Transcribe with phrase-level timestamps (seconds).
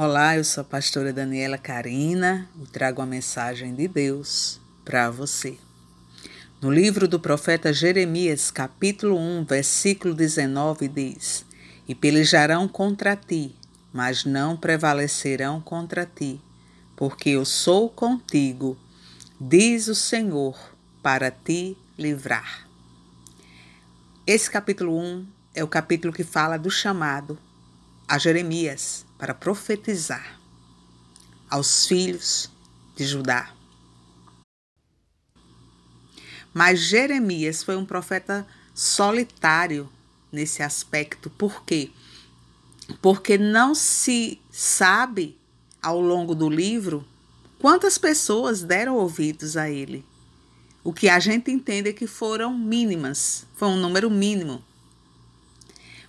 [0.00, 5.58] Olá, eu sou a pastora Daniela Carina e trago uma mensagem de Deus para você.
[6.62, 11.44] No livro do profeta Jeremias, capítulo 1, versículo 19, diz:
[11.88, 13.56] E pelejarão contra ti,
[13.92, 16.40] mas não prevalecerão contra ti,
[16.94, 18.78] porque eu sou contigo,
[19.40, 20.56] diz o Senhor,
[21.02, 22.68] para te livrar.
[24.24, 25.26] Esse capítulo 1
[25.56, 27.36] é o capítulo que fala do chamado
[28.06, 30.38] a Jeremias para profetizar
[31.50, 32.50] aos filhos
[32.96, 33.52] de Judá.
[36.54, 39.88] Mas Jeremias foi um profeta solitário
[40.32, 41.28] nesse aspecto.
[41.30, 41.90] Por quê?
[43.02, 45.38] Porque não se sabe
[45.82, 47.06] ao longo do livro
[47.58, 50.04] quantas pessoas deram ouvidos a ele.
[50.82, 54.64] O que a gente entende é que foram mínimas, foi um número mínimo.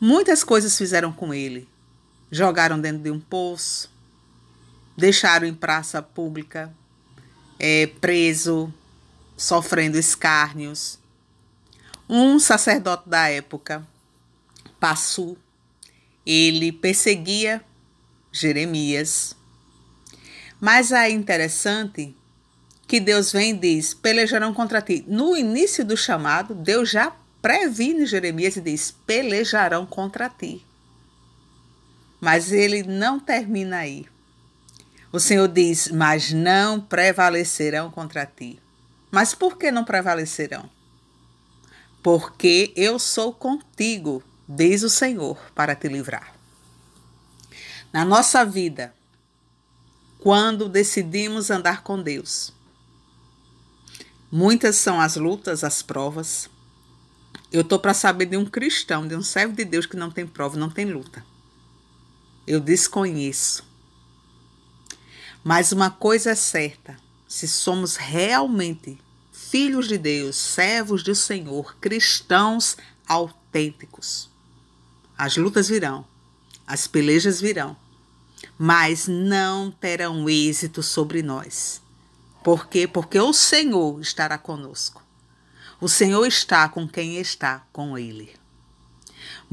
[0.00, 1.68] Muitas coisas fizeram com ele,
[2.32, 3.90] jogaram dentro de um poço,
[4.96, 6.74] deixaram em praça pública,
[7.58, 8.72] é, preso,
[9.36, 10.98] sofrendo escárnios.
[12.08, 13.86] Um sacerdote da época,
[14.80, 15.36] Passu,
[16.24, 17.62] ele perseguia
[18.32, 19.36] Jeremias.
[20.58, 22.16] Mas é interessante
[22.86, 25.04] que Deus vem e diz: pelejarão contra ti.
[25.06, 30.64] No início do chamado, Deus já previne Jeremias e diz: pelejarão contra ti.
[32.22, 34.06] Mas ele não termina aí.
[35.10, 38.60] O Senhor diz: Mas não prevalecerão contra ti.
[39.10, 40.70] Mas por que não prevalecerão?
[42.00, 46.32] Porque eu sou contigo, diz o Senhor, para te livrar.
[47.92, 48.94] Na nossa vida,
[50.20, 52.52] quando decidimos andar com Deus,
[54.30, 56.48] muitas são as lutas, as provas.
[57.50, 60.24] Eu estou para saber de um cristão, de um servo de Deus que não tem
[60.24, 61.31] prova, não tem luta
[62.46, 63.64] eu desconheço.
[65.44, 68.98] Mas uma coisa é certa: se somos realmente
[69.32, 72.76] filhos de Deus, servos do Senhor, cristãos
[73.06, 74.30] autênticos,
[75.16, 76.06] as lutas virão,
[76.66, 77.76] as pelejas virão,
[78.58, 81.80] mas não terão êxito sobre nós.
[82.42, 82.88] Por quê?
[82.88, 85.02] Porque o Senhor estará conosco.
[85.80, 88.34] O Senhor está com quem está com Ele.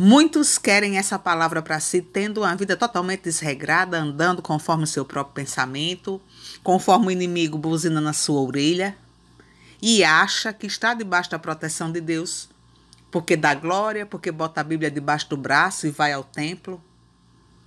[0.01, 5.03] Muitos querem essa palavra para si, tendo uma vida totalmente desregrada, andando conforme o seu
[5.03, 6.21] próprio pensamento,
[6.63, 8.97] conforme o inimigo buzina na sua orelha,
[9.81, 12.49] e acha que está debaixo da proteção de Deus,
[13.11, 16.81] porque dá glória, porque bota a Bíblia debaixo do braço e vai ao templo.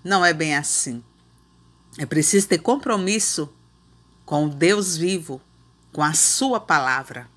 [0.03, 1.05] Não é bem assim.
[1.99, 3.53] É preciso ter compromisso
[4.25, 5.39] com o Deus vivo,
[5.93, 7.29] com a sua palavra.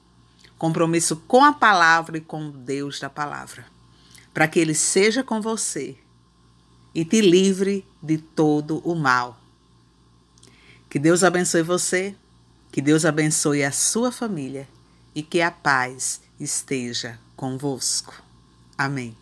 [0.58, 3.75] Compromisso com a palavra e com o Deus da palavra
[4.36, 5.96] para que Ele seja com você
[6.94, 9.40] e te livre de todo o mal.
[10.90, 12.14] Que Deus abençoe você,
[12.70, 14.68] que Deus abençoe a sua família
[15.16, 18.22] e que a paz esteja convosco.
[18.78, 19.16] Amém.